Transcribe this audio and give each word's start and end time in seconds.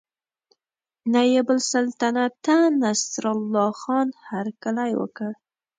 نایب 1.13 1.47
السلطنته 1.57 2.55
نصرالله 2.81 3.69
خان 3.81 4.07
هرکلی 4.29 4.91
وکړ. 4.99 5.31